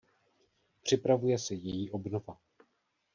[0.83, 2.37] Připravuje se její obnova.